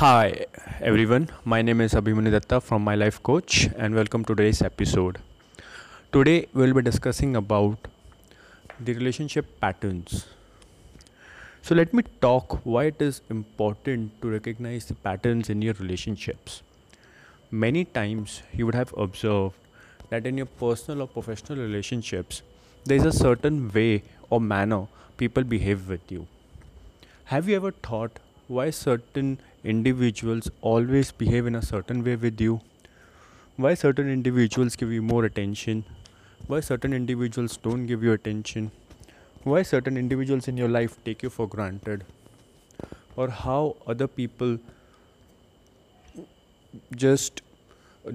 [0.00, 0.46] Hi
[0.80, 5.18] everyone, my name is Abhimanyu Datta from My Life Coach and welcome to today's episode.
[6.10, 7.86] Today we'll be discussing about
[8.82, 10.24] the relationship patterns.
[11.60, 16.62] So let me talk why it is important to recognize the patterns in your relationships.
[17.50, 19.56] Many times you would have observed
[20.08, 22.40] that in your personal or professional relationships
[22.86, 24.86] there is a certain way or manner
[25.18, 26.26] people behave with you.
[27.24, 32.60] Have you ever thought why certain individuals always behave in a certain way with you?
[33.56, 35.84] Why certain individuals give you more attention?
[36.46, 38.70] Why certain individuals don't give you attention?
[39.44, 42.04] Why certain individuals in your life take you for granted?
[43.16, 44.58] Or how other people
[46.96, 47.42] just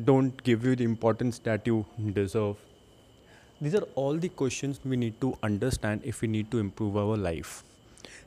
[0.03, 2.57] don't give you the importance that you deserve?
[3.61, 7.15] These are all the questions we need to understand if we need to improve our
[7.15, 7.63] life.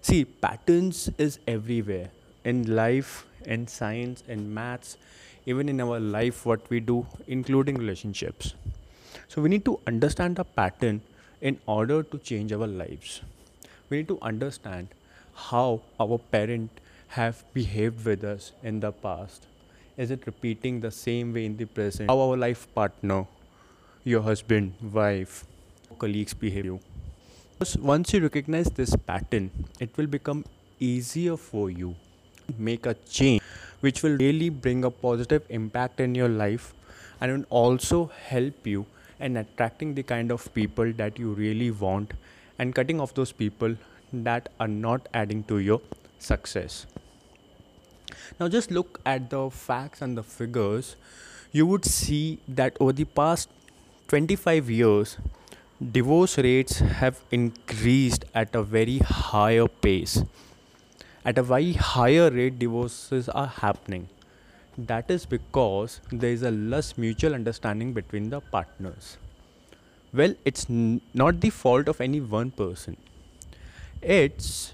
[0.00, 2.10] See, patterns is everywhere
[2.44, 4.96] in life, in science, in maths,
[5.46, 8.54] even in our life, what we do, including relationships.
[9.28, 11.00] So, we need to understand the pattern
[11.40, 13.20] in order to change our lives.
[13.88, 14.88] We need to understand
[15.34, 16.70] how our parent
[17.08, 19.46] have behaved with us in the past.
[19.96, 22.10] Is it repeating the same way in the present?
[22.10, 23.26] How our life partner,
[24.04, 25.44] your husband, wife,
[25.98, 26.80] colleagues behave you
[27.80, 29.50] once you recognize this pattern,
[29.80, 30.44] it will become
[30.78, 31.96] easier for you
[32.56, 33.42] make a change
[33.80, 36.74] which will really bring a positive impact in your life
[37.20, 38.86] and will also help you
[39.20, 42.12] in attracting the kind of people that you really want
[42.58, 43.76] and cutting off those people
[44.12, 45.80] that are not adding to your
[46.18, 46.86] success.
[48.40, 50.96] Now, just look at the facts and the figures.
[51.52, 53.48] You would see that over the past
[54.08, 55.18] 25 years,
[55.92, 60.22] divorce rates have increased at a very higher pace.
[61.28, 64.08] At a very higher rate, divorces are happening.
[64.78, 69.18] That is because there is a less mutual understanding between the partners.
[70.14, 72.96] Well, it's n- not the fault of any one person.
[74.00, 74.72] It's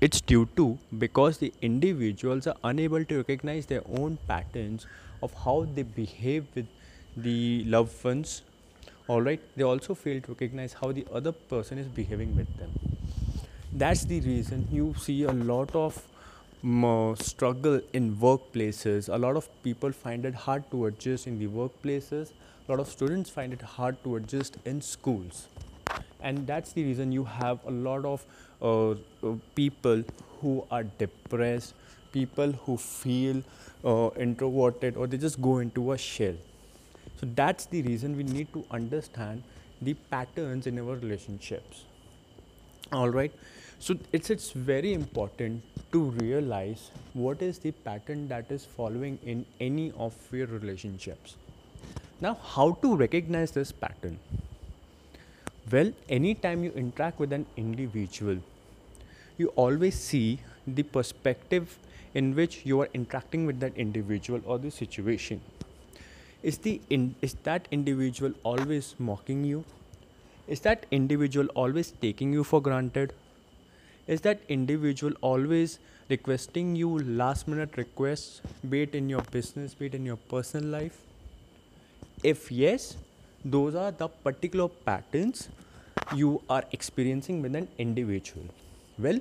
[0.00, 4.86] it's due to because the individuals are unable to recognize their own patterns
[5.22, 6.66] of how they behave with
[7.16, 8.42] the loved ones
[9.06, 12.89] all right they also fail to recognize how the other person is behaving with them
[13.82, 16.02] that's the reason you see a lot of
[16.64, 21.46] um, struggle in workplaces a lot of people find it hard to adjust in the
[21.46, 22.32] workplaces
[22.68, 25.48] a lot of students find it hard to adjust in schools
[26.20, 28.24] and that's the reason you have a lot of
[28.62, 30.02] uh, uh, people
[30.40, 31.74] who are depressed
[32.12, 33.42] people who feel
[33.84, 36.34] uh, introverted or they just go into a shell
[37.20, 39.42] so that's the reason we need to understand
[39.82, 41.84] the patterns in our relationships.
[42.92, 43.32] All right.
[43.82, 49.46] So it's it's very important to realize what is the pattern that is following in
[49.58, 51.36] any of your relationships.
[52.20, 54.18] Now, how to recognize this pattern?
[55.72, 58.42] Well, anytime you interact with an individual,
[59.38, 61.78] you always see the perspective
[62.12, 65.40] in which you are interacting with that individual or the situation
[66.42, 69.64] is the in, is that individual always mocking you
[70.48, 73.12] is that individual always taking you for granted
[74.14, 75.78] is that individual always
[76.08, 76.88] requesting you
[77.18, 80.96] last minute requests be it in your business be it in your personal life?
[82.24, 82.96] If yes
[83.44, 85.48] those are the particular patterns
[86.14, 88.46] you are experiencing with an individual.
[88.98, 89.20] Well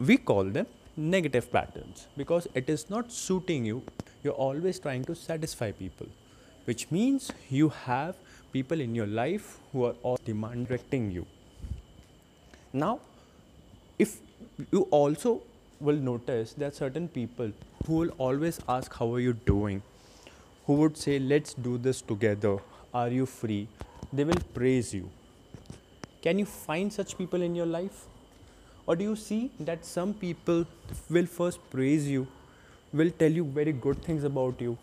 [0.00, 3.82] we call them negative patterns because it is not suiting you.
[4.24, 6.08] You're always trying to satisfy people
[6.64, 8.16] which means you have
[8.52, 11.24] people in your life who are all demand directing you.
[12.72, 13.00] Now
[13.98, 14.18] if
[14.72, 15.42] you also
[15.80, 17.52] will notice that certain people
[17.86, 19.82] who will always ask how are you doing?
[20.68, 22.58] who would say let's do this together.
[22.92, 23.68] Are you free?
[24.12, 25.08] They will praise you.
[26.20, 28.04] Can you find such people in your life?
[28.86, 30.66] Or do you see that some people
[31.08, 32.26] will first praise you
[32.92, 34.76] will tell you very good things about you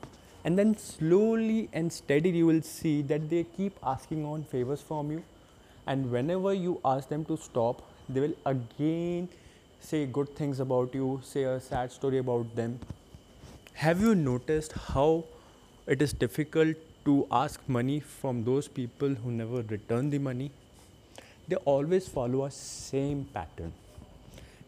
[0.44, 5.12] and then slowly and steadily you will see that they keep asking on favors from
[5.12, 5.24] you?
[5.86, 9.30] And whenever you ask them to stop they will again
[9.80, 12.80] say good things about you say a sad story about them.
[13.74, 15.26] Have you noticed how
[15.88, 16.76] it is difficult
[17.06, 20.52] to ask money from those people who never return the money?
[21.48, 23.74] They always follow a same pattern.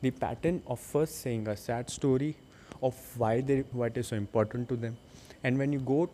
[0.01, 2.35] The pattern of first saying a sad story
[2.83, 4.97] of why they what is so important to them.
[5.43, 6.09] And when you go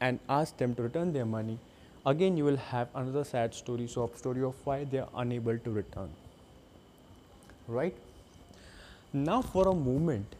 [0.00, 1.58] and ask them to return their money
[2.04, 5.70] again you will have another sad story so story of why they are unable to
[5.70, 6.10] return
[7.72, 7.96] right
[9.12, 10.36] now for a moment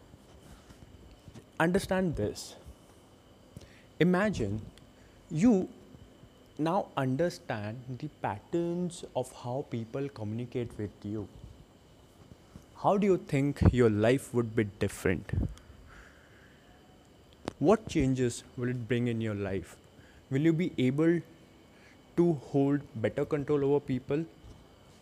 [1.60, 2.54] understand this.
[4.00, 4.60] Imagine
[5.30, 5.68] you
[6.58, 11.28] now understand the patterns of how people communicate with you.
[12.82, 15.32] How do you think your life would be different?
[17.58, 19.76] What changes will it bring in your life?
[20.30, 21.20] Will you be able
[22.16, 24.24] to hold better control over people?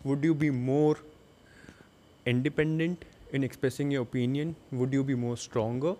[0.03, 0.97] Would you be more
[2.25, 4.55] independent in expressing your opinion?
[4.71, 5.95] Would you be more stronger?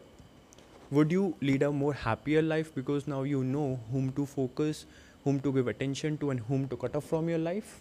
[0.91, 4.85] Would you lead a more happier life because now you know whom to focus,
[5.23, 7.79] whom to give attention to, and whom to cut off from your life?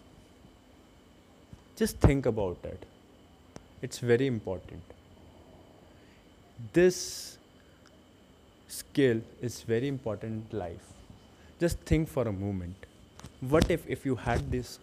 [1.77, 2.87] Just think about it.
[3.83, 4.83] It's very important.
[6.73, 7.39] This
[8.69, 10.93] skill is very important in life.
[11.59, 12.77] Just think for a moment.
[13.41, 14.79] What if if you had this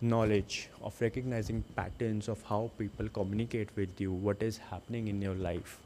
[0.00, 5.34] knowledge of recognizing patterns of how people communicate with you, what is happening in your
[5.34, 5.78] life?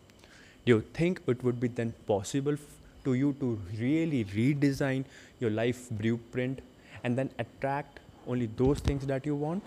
[0.64, 2.56] Do you think it would be then possible
[3.04, 5.04] to you to really redesign
[5.38, 6.60] your life blueprint
[7.02, 9.64] and then attract only those things that you want?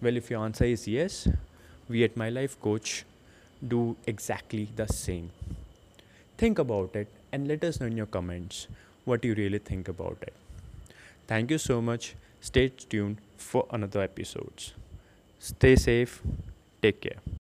[0.00, 1.28] Well, if your answer is yes,
[1.88, 3.04] we at My Life Coach
[3.66, 5.30] do exactly the same.
[6.38, 8.66] Think about it and let us know in your comments
[9.04, 10.32] what you really think about it.
[11.26, 12.14] Thank you so much.
[12.40, 14.74] Stay tuned for another episodes.
[15.38, 16.22] Stay safe.
[16.82, 17.39] Take care.